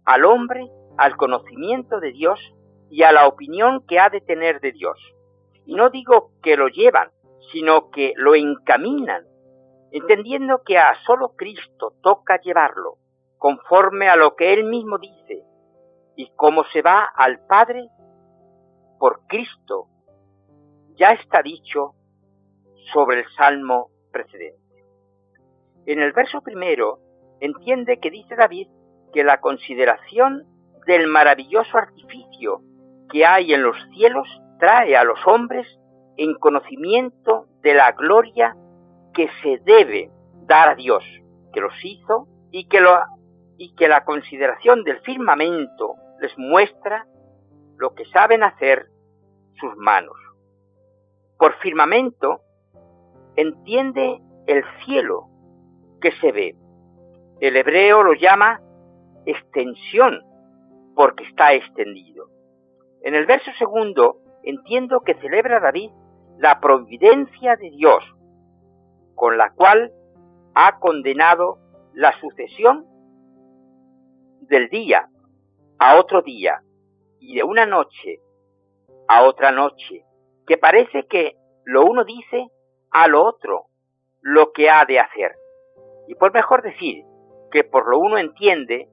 al 0.06 0.24
hombre 0.24 0.66
al 0.98 1.18
conocimiento 1.18 2.00
de 2.00 2.14
Dios 2.14 2.40
y 2.90 3.04
a 3.04 3.12
la 3.12 3.28
opinión 3.28 3.86
que 3.88 4.00
ha 4.00 4.10
de 4.10 4.22
tener 4.22 4.60
de 4.60 4.72
Dios. 4.72 4.98
Y 5.66 5.76
no 5.76 5.90
digo 5.90 6.32
que 6.42 6.56
lo 6.56 6.68
llevan, 6.68 7.12
sino 7.52 7.90
que 7.90 8.14
lo 8.16 8.36
encaminan, 8.36 9.26
entendiendo 9.92 10.64
que 10.64 10.78
a 10.78 10.96
solo 11.06 11.34
Cristo 11.36 11.94
toca 12.02 12.40
llevarlo, 12.42 12.98
conforme 13.38 14.10
a 14.10 14.16
lo 14.16 14.36
que 14.36 14.54
Él 14.54 14.66
mismo 14.66 14.98
dice, 14.98 15.44
y 16.16 16.30
como 16.36 16.64
se 16.66 16.82
va 16.82 17.04
al 17.04 17.46
Padre 17.46 17.88
por 19.00 19.28
Cristo, 19.28 19.88
ya 20.96 21.12
está 21.12 21.42
dicho 21.44 21.94
sobre 22.92 23.20
el 23.20 23.26
salmo 23.36 23.92
precedente. 24.12 24.58
En 25.86 26.02
el 26.02 26.12
verso 26.12 26.42
primero 26.42 27.00
entiende 27.40 28.00
que 28.00 28.10
dice 28.10 28.36
David 28.36 28.68
que 29.14 29.24
la 29.24 29.40
consideración 29.40 30.44
del 30.86 31.08
maravilloso 31.08 31.78
artificio 31.78 32.62
que 33.10 33.26
hay 33.26 33.54
en 33.54 33.64
los 33.64 33.78
cielos 33.94 34.28
trae 34.60 34.96
a 34.96 35.04
los 35.04 35.20
hombres 35.26 35.68
en 36.18 36.34
conocimiento 36.36 37.48
de 37.62 37.74
la 37.74 37.92
gloria 37.92 38.56
que 39.14 39.30
se 39.42 39.60
debe 39.64 40.12
dar 40.46 40.70
a 40.70 40.76
Dios, 40.76 41.04
que 41.54 41.62
los 41.62 41.74
hizo 41.84 42.28
y 42.52 42.68
que, 42.68 42.80
la 43.88 44.04
consideración 44.06 44.84
del 44.84 45.00
firmamento 45.02 45.96
les 46.20 46.36
muestra 46.38 47.06
lo 47.78 47.94
que 47.94 48.06
saben 48.06 48.44
hacer 48.44 48.88
sus 49.60 49.76
manos. 49.78 50.16
Por 51.38 51.54
firmamento 51.60 52.42
entiende 53.36 54.20
el 54.48 54.64
cielo 54.84 55.28
que 56.02 56.12
se 56.14 56.32
ve. 56.32 56.56
El 57.40 57.56
hebreo 57.58 58.02
lo 58.02 58.14
llama 58.14 58.62
extensión 59.26 60.22
porque 60.96 61.26
está 61.26 61.54
extendido. 61.54 62.37
En 63.02 63.16
el 63.16 63.26
verso 63.26 63.52
segundo 63.58 64.18
entiendo 64.44 65.02
que 65.02 65.16
celebra 65.16 65.60
David 65.60 65.92
la 66.38 66.60
providencia 66.60 67.56
de 67.56 67.70
Dios, 67.72 68.04
con 69.16 69.38
la 69.38 69.52
cual 69.54 69.92
ha 70.54 70.80
condenado 70.80 71.60
la 71.94 72.14
sucesión 72.20 72.86
del 74.42 74.70
día 74.70 75.10
a 75.80 76.00
otro 76.00 76.22
día 76.22 76.62
y 77.20 77.36
de 77.36 77.44
una 77.44 77.66
noche 77.66 78.20
a 79.08 79.24
otra 79.24 79.52
noche, 79.52 80.04
que 80.46 80.58
parece 80.58 81.08
que 81.08 81.38
lo 81.64 81.86
uno 81.86 82.04
dice 82.04 82.48
a 82.92 83.08
lo 83.08 83.24
otro 83.24 83.68
lo 84.22 84.52
que 84.52 84.70
ha 84.70 84.86
de 84.86 85.00
hacer. 85.00 85.36
Y 86.08 86.16
por 86.16 86.34
mejor 86.34 86.62
decir 86.62 87.04
que 87.52 87.64
por 87.64 87.90
lo 87.90 88.00
uno 88.00 88.18
entiende 88.18 88.90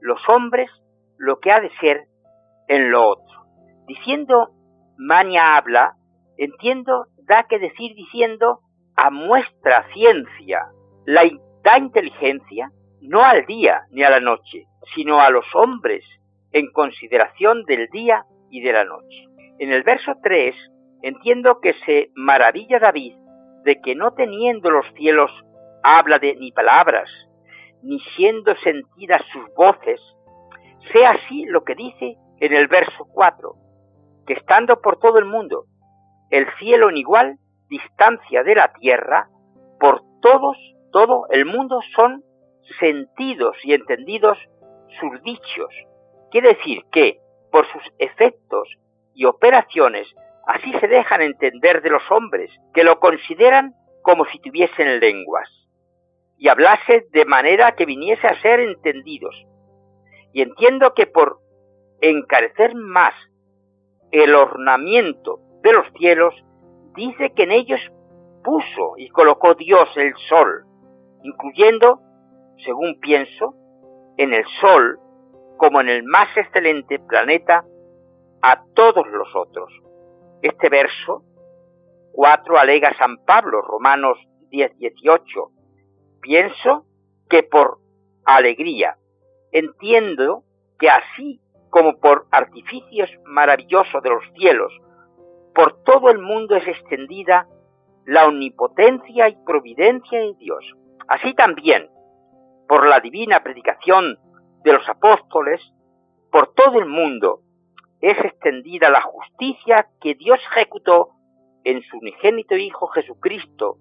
los 0.00 0.20
hombres 0.28 0.70
lo 1.16 1.38
que 1.38 1.52
ha 1.52 1.60
de 1.60 1.70
ser 1.80 2.06
en 2.68 2.90
lo 2.90 3.08
otro. 3.10 3.25
Diciendo 3.86 4.50
Mania 4.98 5.56
habla, 5.56 5.94
entiendo, 6.36 7.06
da 7.24 7.44
que 7.44 7.58
decir 7.58 7.94
diciendo 7.94 8.60
a 8.96 9.10
muestra 9.10 9.86
ciencia, 9.92 10.66
la 11.04 11.22
da 11.62 11.78
inteligencia 11.78 12.70
no 13.00 13.22
al 13.24 13.46
día 13.46 13.82
ni 13.90 14.02
a 14.02 14.10
la 14.10 14.20
noche, 14.20 14.66
sino 14.94 15.20
a 15.20 15.30
los 15.30 15.44
hombres 15.54 16.04
en 16.52 16.70
consideración 16.72 17.64
del 17.64 17.88
día 17.88 18.24
y 18.50 18.60
de 18.60 18.72
la 18.72 18.84
noche. 18.84 19.26
En 19.58 19.72
el 19.72 19.82
verso 19.82 20.14
3 20.22 20.54
entiendo 21.02 21.60
que 21.60 21.74
se 21.84 22.10
maravilla 22.14 22.78
David 22.78 23.14
de 23.64 23.80
que 23.80 23.94
no 23.94 24.12
teniendo 24.12 24.70
los 24.70 24.86
cielos 24.94 25.30
habla 25.82 26.18
de 26.18 26.34
ni 26.36 26.52
palabras, 26.52 27.10
ni 27.82 28.00
siendo 28.16 28.56
sentidas 28.56 29.22
sus 29.32 29.44
voces, 29.54 30.00
sea 30.92 31.10
así 31.12 31.44
lo 31.46 31.64
que 31.64 31.74
dice 31.74 32.16
en 32.40 32.52
el 32.52 32.68
verso 32.68 33.06
4, 33.12 33.54
que 34.26 34.34
estando 34.34 34.80
por 34.80 34.98
todo 34.98 35.18
el 35.18 35.24
mundo, 35.24 35.66
el 36.30 36.46
cielo 36.58 36.90
en 36.90 36.96
igual 36.96 37.38
distancia 37.68 38.42
de 38.42 38.54
la 38.54 38.72
tierra, 38.72 39.28
por 39.78 40.02
todos, 40.20 40.56
todo 40.92 41.26
el 41.30 41.44
mundo 41.44 41.80
son 41.94 42.24
sentidos 42.80 43.56
y 43.62 43.74
entendidos 43.74 44.38
sus 45.00 45.22
dichos. 45.22 45.72
Quiere 46.30 46.54
decir 46.54 46.82
que, 46.90 47.20
por 47.50 47.66
sus 47.66 47.82
efectos 47.98 48.68
y 49.14 49.24
operaciones, 49.24 50.08
así 50.46 50.72
se 50.74 50.88
dejan 50.88 51.22
entender 51.22 51.82
de 51.82 51.90
los 51.90 52.02
hombres, 52.10 52.50
que 52.74 52.84
lo 52.84 52.98
consideran 52.98 53.74
como 54.02 54.24
si 54.26 54.38
tuviesen 54.38 55.00
lenguas, 55.00 55.48
y 56.38 56.48
hablase 56.48 57.06
de 57.10 57.24
manera 57.24 57.74
que 57.74 57.86
viniese 57.86 58.26
a 58.26 58.40
ser 58.40 58.60
entendidos. 58.60 59.34
Y 60.32 60.42
entiendo 60.42 60.94
que 60.94 61.06
por 61.06 61.38
encarecer 62.00 62.74
más 62.74 63.14
el 64.10 64.34
ornamiento 64.34 65.40
de 65.62 65.72
los 65.72 65.86
cielos, 65.98 66.34
dice 66.94 67.32
que 67.34 67.44
en 67.44 67.52
ellos 67.52 67.80
puso 68.44 68.94
y 68.96 69.08
colocó 69.08 69.54
Dios 69.54 69.88
el 69.96 70.14
sol, 70.28 70.64
incluyendo, 71.22 72.00
según 72.64 72.98
pienso, 73.00 73.54
en 74.16 74.32
el 74.32 74.44
sol 74.60 74.98
como 75.56 75.80
en 75.80 75.88
el 75.88 76.04
más 76.04 76.28
excelente 76.36 76.98
planeta 76.98 77.64
a 78.42 78.62
todos 78.74 79.06
los 79.08 79.34
otros. 79.34 79.72
Este 80.42 80.68
verso 80.68 81.24
4 82.12 82.58
alega 82.58 82.96
San 82.96 83.18
Pablo, 83.24 83.62
Romanos 83.62 84.18
10, 84.50 84.78
18. 84.78 85.50
Pienso 86.20 86.86
que 87.28 87.42
por 87.42 87.78
alegría. 88.24 88.96
Entiendo 89.52 90.44
que 90.78 90.88
así 90.88 91.40
como 91.76 91.98
por 91.98 92.26
artificios 92.30 93.10
maravillosos 93.26 94.02
de 94.02 94.08
los 94.08 94.24
cielos, 94.34 94.72
por 95.54 95.82
todo 95.82 96.08
el 96.08 96.18
mundo 96.18 96.56
es 96.56 96.66
extendida 96.66 97.46
la 98.06 98.24
omnipotencia 98.26 99.28
y 99.28 99.36
providencia 99.44 100.20
de 100.20 100.32
Dios. 100.38 100.64
Así 101.06 101.34
también, 101.34 101.90
por 102.66 102.86
la 102.86 103.00
divina 103.00 103.42
predicación 103.42 104.18
de 104.64 104.72
los 104.72 104.88
apóstoles, 104.88 105.60
por 106.32 106.54
todo 106.54 106.78
el 106.78 106.86
mundo 106.86 107.40
es 108.00 108.16
extendida 108.24 108.88
la 108.88 109.02
justicia 109.02 109.86
que 110.00 110.14
Dios 110.14 110.40
ejecutó 110.52 111.10
en 111.62 111.82
su 111.82 111.98
unigénito 111.98 112.56
Hijo 112.56 112.86
Jesucristo, 112.86 113.76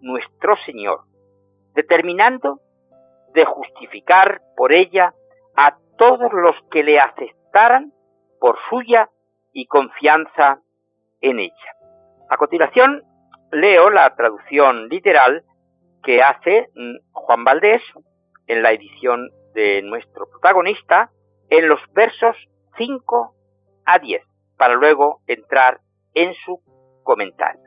nuestro 0.00 0.54
Señor, 0.58 1.00
determinando 1.74 2.60
de 3.32 3.44
justificar 3.44 4.40
por 4.56 4.72
ella 4.72 5.14
a 5.56 5.78
todos 5.96 6.32
los 6.32 6.56
que 6.70 6.82
le 6.82 7.00
aceptaran 7.00 7.92
por 8.40 8.58
suya 8.68 9.10
y 9.52 9.66
confianza 9.66 10.60
en 11.20 11.38
ella. 11.40 11.76
A 12.28 12.36
continuación, 12.36 13.02
leo 13.52 13.90
la 13.90 14.14
traducción 14.14 14.88
literal 14.88 15.44
que 16.02 16.22
hace 16.22 16.68
mm, 16.74 16.96
Juan 17.12 17.44
Valdés 17.44 17.82
en 18.46 18.62
la 18.62 18.72
edición 18.72 19.30
de 19.54 19.82
nuestro 19.82 20.28
protagonista 20.28 21.10
en 21.48 21.68
los 21.68 21.80
versos 21.92 22.36
5 22.76 23.34
a 23.86 23.98
10, 23.98 24.22
para 24.56 24.74
luego 24.74 25.20
entrar 25.26 25.80
en 26.14 26.34
su 26.44 26.60
comentario. 27.04 27.62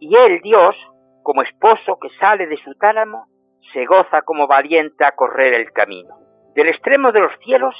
Y 0.00 0.16
él, 0.16 0.40
Dios, 0.42 0.76
como 1.22 1.42
esposo 1.42 1.98
que 2.00 2.08
sale 2.20 2.46
de 2.46 2.56
su 2.56 2.74
tálamo, 2.74 3.26
se 3.72 3.84
goza 3.84 4.22
como 4.22 4.46
valiente 4.46 5.04
a 5.04 5.12
correr 5.12 5.54
el 5.54 5.72
camino. 5.72 6.27
Del 6.58 6.70
extremo 6.70 7.12
de 7.12 7.20
los 7.20 7.30
cielos 7.38 7.76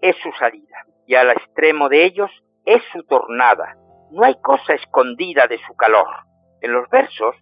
es 0.00 0.14
su 0.22 0.30
salida, 0.38 0.86
y 1.08 1.16
al 1.16 1.30
extremo 1.30 1.88
de 1.88 2.04
ellos 2.04 2.30
es 2.64 2.80
su 2.92 3.02
tornada. 3.02 3.74
No 4.12 4.22
hay 4.22 4.40
cosa 4.40 4.74
escondida 4.74 5.48
de 5.48 5.58
su 5.66 5.74
calor. 5.74 6.06
En 6.60 6.72
los 6.72 6.88
versos, 6.88 7.34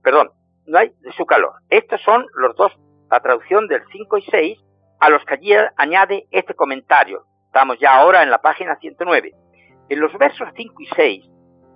perdón, 0.00 0.30
no 0.64 0.78
hay 0.78 0.92
de 1.00 1.10
su 1.10 1.26
calor. 1.26 1.54
Estos 1.70 2.00
son 2.02 2.24
los 2.34 2.54
dos, 2.54 2.72
la 3.10 3.18
traducción 3.18 3.66
del 3.66 3.82
5 3.90 4.18
y 4.18 4.22
6, 4.30 4.58
a 5.00 5.10
los 5.10 5.24
que 5.24 5.34
allí 5.34 5.54
añade 5.76 6.28
este 6.30 6.54
comentario. 6.54 7.24
Estamos 7.46 7.76
ya 7.80 7.96
ahora 7.96 8.22
en 8.22 8.30
la 8.30 8.40
página 8.40 8.76
109. 8.76 9.32
En 9.88 10.00
los 10.00 10.16
versos 10.18 10.48
5 10.54 10.82
y 10.82 10.86
6 10.94 11.24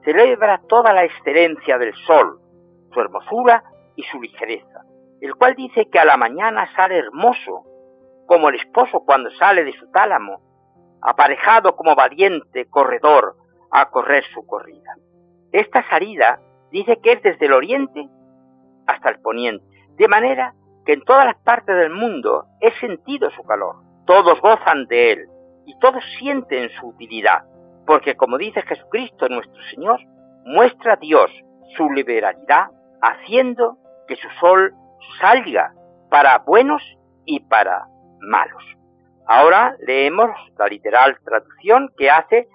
celebra 0.05 0.62
toda 0.68 0.92
la 0.92 1.03
excelencia 1.03 1.79
del 1.79 1.96
sol, 2.07 2.38
su 2.92 3.01
hermosura 3.01 3.64
y 3.96 4.05
su 4.05 4.22
ligereza, 4.22 4.85
el 5.20 5.35
cual 5.35 5.57
dice 5.57 5.90
que 5.90 5.98
a 5.98 6.05
la 6.05 6.16
mañana 6.16 6.72
sale 6.77 6.96
hermoso, 6.96 7.64
como 8.26 8.48
el 8.48 8.56
esposo 8.56 9.00
cuando 9.04 9.30
sale 9.32 9.64
de 9.64 9.72
su 9.72 9.90
tálamo, 9.90 10.40
aparejado 11.00 11.74
como 11.76 11.94
valiente 11.94 12.66
corredor 12.68 13.37
a 13.70 13.90
correr 13.90 14.24
su 14.32 14.46
corrida. 14.46 14.94
Esta 15.50 15.87
salida 15.88 16.40
dice 16.70 16.98
que 17.02 17.12
es 17.12 17.22
desde 17.22 17.46
el 17.46 17.52
oriente 17.52 18.08
hasta 18.87 19.11
el 19.11 19.20
poniente, 19.20 19.64
de 19.96 20.08
manera 20.08 20.54
que 20.85 20.94
en 20.94 21.02
todas 21.02 21.26
las 21.26 21.37
partes 21.37 21.76
del 21.76 21.90
mundo 21.90 22.46
es 22.61 22.74
sentido 22.80 23.30
su 23.30 23.42
calor. 23.44 23.76
Todos 24.06 24.40
gozan 24.40 24.87
de 24.87 25.12
él 25.12 25.28
y 25.66 25.78
todos 25.78 26.02
sienten 26.18 26.70
su 26.70 26.88
utilidad, 26.88 27.44
porque 27.87 28.16
como 28.16 28.38
dice 28.38 28.62
Jesucristo 28.62 29.28
nuestro 29.28 29.62
Señor, 29.74 30.00
muestra 30.44 30.94
a 30.94 30.96
Dios 30.96 31.30
su 31.76 31.90
liberalidad 31.90 32.66
haciendo 33.00 33.78
que 34.06 34.16
su 34.16 34.28
sol 34.40 34.74
salga 35.20 35.72
para 36.11 36.38
buenos 36.38 36.82
y 37.24 37.40
para 37.40 37.87
malos. 38.22 38.64
Ahora 39.26 39.76
leemos 39.87 40.30
la 40.58 40.66
literal 40.66 41.18
traducción 41.24 41.90
que 41.96 42.11
hace 42.11 42.48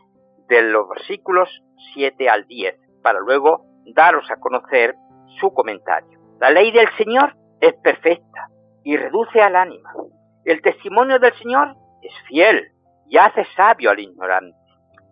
de 0.47 0.61
los 0.63 0.87
versículos 0.89 1.49
7 1.93 2.29
al 2.29 2.45
10, 2.47 2.75
para 3.01 3.19
luego 3.19 3.65
daros 3.93 4.29
a 4.31 4.39
conocer 4.39 4.95
su 5.39 5.53
comentario. 5.53 6.19
La 6.39 6.49
ley 6.49 6.71
del 6.71 6.87
Señor 6.97 7.35
es 7.61 7.73
perfecta 7.81 8.47
y 8.83 8.95
reduce 8.97 9.41
al 9.41 9.55
ánima. 9.55 9.91
El 10.45 10.61
testimonio 10.61 11.19
del 11.19 11.33
Señor 11.33 11.75
es 12.01 12.13
fiel 12.27 12.71
y 13.09 13.17
hace 13.17 13.45
sabio 13.55 13.91
al 13.91 13.99
ignorante. 13.99 14.57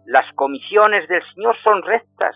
Las 0.06 0.32
comisiones 0.34 1.08
del 1.08 1.24
Señor 1.34 1.56
son 1.64 1.82
rectas 1.82 2.36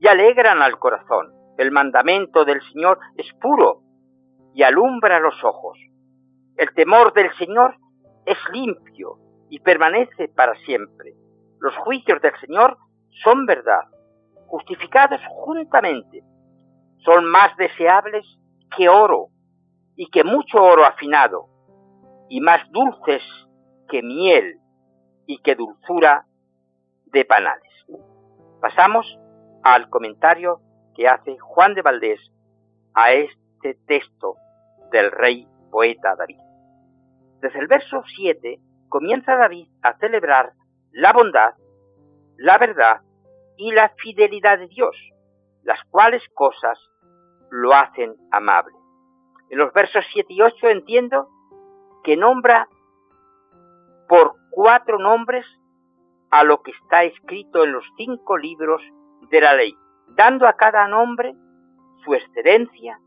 y 0.00 0.06
alegran 0.06 0.62
al 0.62 0.78
corazón. 0.78 1.32
El 1.58 1.72
mandamiento 1.72 2.44
del 2.44 2.62
Señor 2.72 2.98
es 3.16 3.26
puro 3.40 3.80
y 4.54 4.62
alumbra 4.62 5.18
los 5.18 5.42
ojos. 5.42 5.78
El 6.58 6.74
temor 6.74 7.12
del 7.12 7.32
Señor 7.36 7.76
es 8.26 8.36
limpio 8.52 9.16
y 9.48 9.60
permanece 9.60 10.26
para 10.26 10.56
siempre. 10.64 11.14
Los 11.60 11.76
juicios 11.76 12.20
del 12.20 12.36
Señor 12.40 12.76
son 13.22 13.46
verdad, 13.46 13.84
justificados 14.48 15.20
juntamente. 15.28 16.24
Son 17.04 17.24
más 17.26 17.56
deseables 17.58 18.26
que 18.76 18.88
oro 18.88 19.28
y 19.94 20.10
que 20.10 20.24
mucho 20.24 20.60
oro 20.60 20.84
afinado, 20.84 21.46
y 22.28 22.40
más 22.40 22.68
dulces 22.72 23.22
que 23.88 24.02
miel 24.02 24.58
y 25.26 25.38
que 25.38 25.54
dulzura 25.54 26.26
de 27.06 27.24
panales. 27.24 27.72
Pasamos 28.60 29.06
al 29.62 29.88
comentario 29.90 30.60
que 30.96 31.06
hace 31.06 31.38
Juan 31.38 31.74
de 31.74 31.82
Valdés 31.82 32.20
a 32.94 33.12
este 33.12 33.74
texto 33.86 34.34
del 34.90 35.12
rey 35.12 35.46
poeta 35.70 36.16
David. 36.16 36.47
Desde 37.40 37.60
el 37.60 37.68
verso 37.68 38.02
7 38.16 38.58
comienza 38.88 39.36
David 39.36 39.68
a 39.82 39.96
celebrar 39.98 40.52
la 40.92 41.12
bondad, 41.12 41.54
la 42.36 42.58
verdad 42.58 43.02
y 43.56 43.72
la 43.72 43.90
fidelidad 43.98 44.58
de 44.58 44.68
Dios, 44.68 44.96
las 45.62 45.82
cuales 45.90 46.22
cosas 46.34 46.78
lo 47.50 47.74
hacen 47.74 48.16
amable. 48.30 48.74
En 49.50 49.58
los 49.58 49.72
versos 49.72 50.04
7 50.12 50.26
y 50.32 50.42
8 50.42 50.68
entiendo 50.68 51.28
que 52.04 52.16
nombra 52.16 52.68
por 54.08 54.34
cuatro 54.50 54.98
nombres 54.98 55.46
a 56.30 56.44
lo 56.44 56.62
que 56.62 56.72
está 56.72 57.04
escrito 57.04 57.64
en 57.64 57.72
los 57.72 57.84
cinco 57.96 58.36
libros 58.36 58.82
de 59.30 59.40
la 59.40 59.54
ley, 59.54 59.74
dando 60.08 60.46
a 60.46 60.54
cada 60.54 60.88
nombre 60.88 61.34
su 62.04 62.14
excelencia 62.14 63.00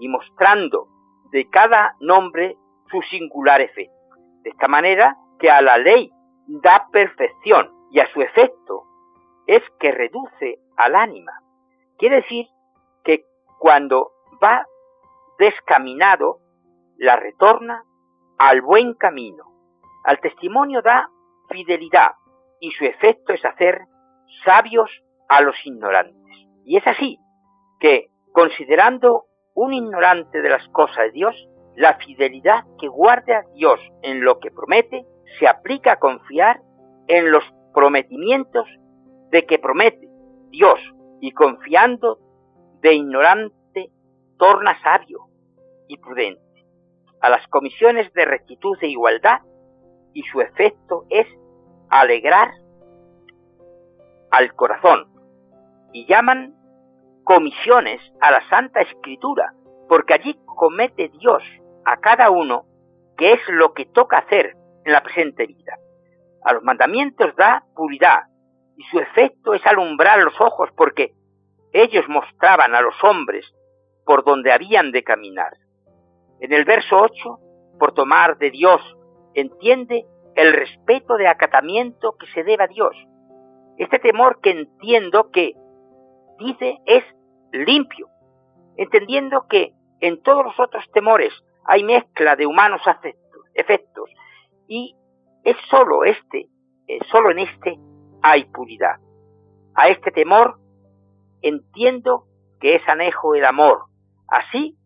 y 0.00 0.08
mostrando 0.08 0.88
de 1.30 1.48
cada 1.48 1.94
nombre 2.00 2.56
su 2.90 3.02
singular 3.02 3.60
efecto. 3.60 3.94
De 4.42 4.50
esta 4.50 4.68
manera 4.68 5.16
que 5.38 5.50
a 5.50 5.60
la 5.60 5.78
ley 5.78 6.10
da 6.46 6.88
perfección 6.90 7.70
y 7.90 8.00
a 8.00 8.10
su 8.12 8.20
efecto 8.20 8.84
es 9.46 9.62
que 9.78 9.92
reduce 9.92 10.58
al 10.76 10.94
ánima. 10.94 11.32
Quiere 11.98 12.16
decir 12.16 12.46
que 13.04 13.24
cuando 13.58 14.12
va 14.42 14.66
descaminado, 15.38 16.40
la 16.96 17.16
retorna 17.16 17.84
al 18.38 18.60
buen 18.60 18.94
camino. 18.94 19.44
Al 20.04 20.20
testimonio 20.20 20.82
da 20.82 21.08
fidelidad 21.48 22.12
y 22.60 22.70
su 22.72 22.84
efecto 22.84 23.32
es 23.32 23.44
hacer 23.44 23.80
sabios 24.44 24.90
a 25.28 25.40
los 25.40 25.54
ignorantes. 25.64 26.14
Y 26.64 26.76
es 26.76 26.86
así 26.86 27.18
que, 27.80 28.08
considerando 28.32 29.24
un 29.54 29.72
ignorante 29.72 30.40
de 30.40 30.50
las 30.50 30.66
cosas 30.68 30.96
de 31.06 31.10
Dios, 31.12 31.48
la 31.78 31.94
fidelidad 31.94 32.64
que 32.80 32.88
guarda 32.88 33.44
Dios 33.54 33.78
en 34.02 34.24
lo 34.24 34.40
que 34.40 34.50
promete 34.50 35.06
se 35.38 35.46
aplica 35.46 35.92
a 35.92 35.98
confiar 36.00 36.60
en 37.06 37.30
los 37.30 37.44
prometimientos 37.72 38.66
de 39.30 39.46
que 39.46 39.60
promete 39.60 40.08
Dios 40.50 40.80
y 41.20 41.30
confiando 41.30 42.18
de 42.80 42.94
ignorante 42.94 43.92
torna 44.38 44.76
sabio 44.82 45.28
y 45.86 45.98
prudente, 45.98 46.66
a 47.20 47.30
las 47.30 47.46
comisiones 47.46 48.12
de 48.12 48.24
rectitud 48.24 48.76
e 48.80 48.88
igualdad, 48.88 49.42
y 50.14 50.22
su 50.24 50.40
efecto 50.40 51.04
es 51.10 51.28
alegrar 51.90 52.54
al 54.32 54.52
corazón, 54.54 55.12
y 55.92 56.06
llaman 56.06 56.56
comisiones 57.22 58.00
a 58.20 58.32
la 58.32 58.48
Santa 58.48 58.80
Escritura, 58.80 59.54
porque 59.88 60.14
allí 60.14 60.36
comete 60.44 61.08
Dios 61.20 61.42
a 61.92 61.96
cada 61.98 62.30
uno 62.30 62.64
que 63.16 63.32
es 63.32 63.40
lo 63.48 63.74
que 63.74 63.86
toca 63.86 64.18
hacer 64.18 64.54
en 64.84 64.92
la 64.92 65.02
presente 65.02 65.46
vida. 65.46 65.78
A 66.44 66.52
los 66.52 66.62
mandamientos 66.62 67.34
da 67.36 67.64
puridad, 67.74 68.22
y 68.76 68.84
su 68.84 69.00
efecto 69.00 69.54
es 69.54 69.66
alumbrar 69.66 70.20
los 70.20 70.40
ojos, 70.40 70.70
porque 70.76 71.12
ellos 71.72 72.08
mostraban 72.08 72.74
a 72.74 72.80
los 72.80 72.94
hombres 73.02 73.44
por 74.06 74.24
donde 74.24 74.52
habían 74.52 74.92
de 74.92 75.02
caminar. 75.02 75.52
En 76.40 76.52
el 76.52 76.64
verso 76.64 76.96
8, 76.96 77.38
por 77.78 77.92
tomar 77.92 78.38
de 78.38 78.50
Dios, 78.50 78.80
entiende 79.34 80.06
el 80.36 80.52
respeto 80.52 81.16
de 81.16 81.26
acatamiento 81.26 82.16
que 82.16 82.26
se 82.28 82.44
debe 82.44 82.64
a 82.64 82.68
Dios. 82.68 82.96
Este 83.76 83.98
temor 83.98 84.40
que 84.40 84.50
entiendo 84.50 85.30
que, 85.30 85.54
dice, 86.38 86.78
es 86.86 87.04
limpio, 87.52 88.08
entendiendo 88.76 89.46
que 89.48 89.72
en 90.00 90.22
todos 90.22 90.44
los 90.44 90.60
otros 90.60 90.84
temores 90.92 91.32
hay 91.68 91.84
mezcla 91.84 92.34
de 92.34 92.46
humanos 92.46 92.80
afectos, 92.86 93.44
efectos, 93.52 94.10
y 94.66 94.96
es 95.44 95.54
solo 95.68 96.02
este, 96.02 96.48
eh, 96.86 96.98
solo 97.12 97.30
en 97.30 97.40
este 97.40 97.78
hay 98.22 98.46
puridad. 98.46 98.96
A 99.74 99.88
este 99.88 100.10
temor 100.10 100.58
entiendo 101.42 102.24
que 102.58 102.76
es 102.76 102.88
anejo 102.88 103.34
el 103.34 103.44
amor, 103.44 103.84
así 104.28 104.78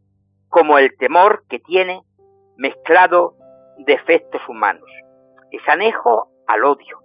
como 0.48 0.76
el 0.76 0.96
temor 0.98 1.44
que 1.48 1.60
tiene 1.60 2.02
mezclado 2.56 3.36
defectos 3.78 4.42
humanos. 4.48 4.90
Es 5.52 5.62
anejo 5.68 6.30
al 6.48 6.64
odio. 6.64 6.98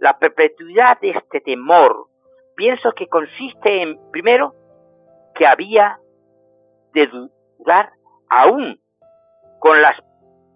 La 0.00 0.18
perpetuidad 0.18 1.00
de 1.00 1.10
este 1.10 1.40
temor 1.40 2.08
pienso 2.56 2.92
que 2.94 3.06
consiste 3.06 3.80
en, 3.80 3.96
primero, 4.10 4.54
que 5.36 5.46
había 5.46 6.00
de 6.92 7.06
durar 7.06 7.92
aún 8.28 8.80
con 9.58 9.80
la 9.80 9.94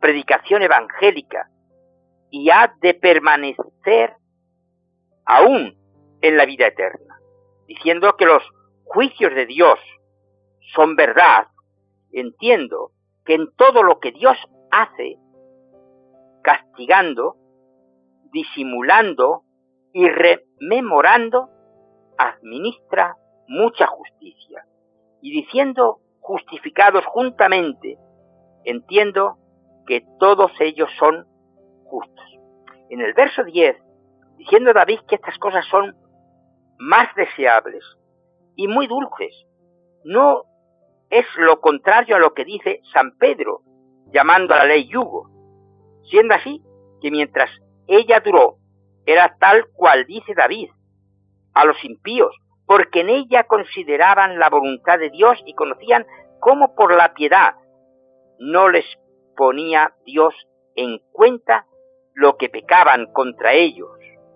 predicación 0.00 0.62
evangélica 0.62 1.48
y 2.30 2.50
ha 2.50 2.74
de 2.80 2.94
permanecer 2.94 4.16
aún 5.24 5.76
en 6.20 6.36
la 6.36 6.46
vida 6.46 6.66
eterna, 6.66 7.18
diciendo 7.66 8.16
que 8.16 8.26
los 8.26 8.42
juicios 8.84 9.34
de 9.34 9.46
Dios 9.46 9.78
son 10.74 10.96
verdad 10.96 11.46
entiendo 12.12 12.92
que 13.24 13.34
en 13.34 13.52
todo 13.56 13.82
lo 13.82 13.98
que 13.98 14.12
Dios 14.12 14.36
hace, 14.70 15.16
castigando, 16.42 17.36
disimulando 18.32 19.42
y 19.92 20.08
rememorando, 20.08 21.48
administra 22.18 23.16
mucha 23.48 23.86
justicia. 23.86 24.64
Y 25.20 25.42
diciendo 25.42 26.00
justificados 26.20 27.04
juntamente, 27.06 27.98
entiendo 28.64 29.36
que 29.86 30.04
todos 30.18 30.52
ellos 30.60 30.88
son 30.98 31.26
justos. 31.84 32.24
En 32.90 33.00
el 33.00 33.14
verso 33.14 33.44
10 33.44 33.76
diciendo 34.36 34.72
David 34.72 35.00
que 35.08 35.16
estas 35.16 35.38
cosas 35.38 35.64
son 35.70 35.96
más 36.78 37.14
deseables 37.14 37.84
y 38.56 38.66
muy 38.66 38.86
dulces. 38.86 39.46
No 40.04 40.44
es 41.10 41.26
lo 41.36 41.60
contrario 41.60 42.16
a 42.16 42.18
lo 42.18 42.34
que 42.34 42.44
dice 42.44 42.80
San 42.92 43.16
Pedro, 43.18 43.60
llamando 44.12 44.54
a 44.54 44.58
la 44.58 44.64
ley 44.64 44.88
yugo, 44.88 45.30
siendo 46.10 46.34
así 46.34 46.62
que 47.00 47.10
mientras 47.10 47.50
ella 47.86 48.20
duró, 48.20 48.56
era 49.06 49.36
tal 49.38 49.66
cual 49.74 50.06
dice 50.06 50.34
David, 50.34 50.70
a 51.54 51.64
los 51.64 51.82
impíos, 51.84 52.34
porque 52.66 53.00
en 53.00 53.10
ella 53.10 53.44
consideraban 53.44 54.38
la 54.38 54.48
voluntad 54.48 54.98
de 54.98 55.10
Dios 55.10 55.38
y 55.46 55.54
conocían 55.54 56.06
cómo 56.40 56.74
por 56.74 56.94
la 56.94 57.12
piedad 57.14 57.54
no 58.42 58.68
les 58.68 58.84
ponía 59.36 59.94
Dios 60.04 60.34
en 60.74 60.98
cuenta 61.12 61.66
lo 62.14 62.36
que 62.36 62.48
pecaban 62.48 63.06
contra 63.12 63.52
ellos, 63.52 63.88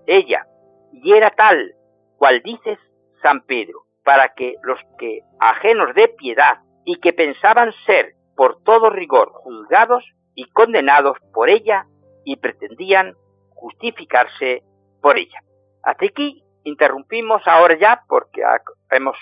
ella, 0.06 0.46
y 0.92 1.12
era 1.12 1.30
tal 1.30 1.74
cual 2.16 2.40
dices 2.42 2.78
San 3.20 3.42
Pedro, 3.42 3.82
para 4.04 4.32
que 4.34 4.54
los 4.62 4.78
que, 4.98 5.22
ajenos 5.40 5.92
de 5.94 6.08
piedad 6.08 6.60
y 6.84 7.00
que 7.00 7.12
pensaban 7.12 7.72
ser 7.84 8.14
por 8.36 8.62
todo 8.62 8.90
rigor 8.90 9.32
juzgados 9.32 10.04
y 10.36 10.44
condenados 10.50 11.18
por 11.34 11.50
ella 11.50 11.86
y 12.24 12.36
pretendían 12.36 13.16
justificarse 13.50 14.62
por 15.02 15.18
ella. 15.18 15.40
Hasta 15.82 16.06
aquí 16.06 16.44
interrumpimos 16.62 17.42
ahora 17.46 17.76
ya 17.76 18.04
porque 18.08 18.42
hemos 18.90 19.16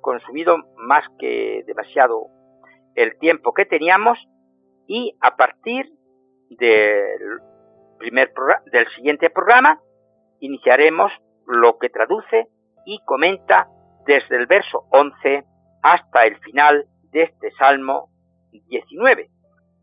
consumido 0.00 0.56
más 0.76 1.04
que 1.18 1.62
demasiado 1.66 2.28
el 2.94 3.18
tiempo 3.18 3.52
que 3.52 3.66
teníamos 3.66 4.18
y 4.86 5.16
a 5.20 5.36
partir 5.36 5.90
del 6.50 7.40
primer 7.98 8.32
del 8.72 8.88
siguiente 8.88 9.30
programa 9.30 9.80
iniciaremos 10.40 11.12
lo 11.46 11.78
que 11.78 11.90
traduce 11.90 12.48
y 12.84 13.00
comenta 13.04 13.68
desde 14.06 14.36
el 14.36 14.46
verso 14.46 14.86
11 14.90 15.44
hasta 15.82 16.26
el 16.26 16.38
final 16.38 16.86
de 17.12 17.22
este 17.22 17.50
Salmo 17.52 18.08
19. 18.50 19.28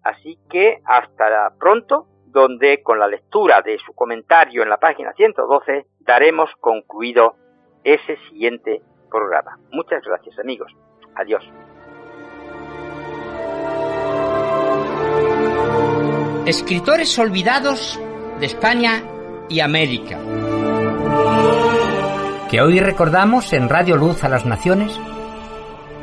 Así 0.03 0.39
que 0.49 0.79
hasta 0.85 1.53
pronto, 1.59 2.07
donde 2.25 2.81
con 2.83 2.99
la 2.99 3.07
lectura 3.07 3.61
de 3.61 3.77
su 3.79 3.93
comentario 3.93 4.63
en 4.63 4.69
la 4.69 4.77
página 4.77 5.13
112 5.13 5.85
daremos 5.99 6.49
concluido 6.59 7.35
ese 7.83 8.17
siguiente 8.29 8.81
programa. 9.09 9.57
Muchas 9.71 10.03
gracias 10.03 10.37
amigos. 10.39 10.71
Adiós. 11.15 11.43
Escritores 16.47 17.19
olvidados 17.19 17.99
de 18.39 18.45
España 18.45 19.03
y 19.49 19.59
América. 19.59 20.17
Que 22.49 22.61
hoy 22.61 22.79
recordamos 22.79 23.51
en 23.51 23.67
Radio 23.67 23.97
Luz 23.97 24.23
a 24.23 24.29
las 24.29 24.45
Naciones 24.45 24.93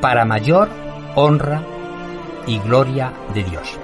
para 0.03 0.27
mayor 0.27 0.69
honra 1.15 1.63
y 2.47 2.59
gloria 2.59 3.11
de 3.33 3.43
Dios. 3.45 3.79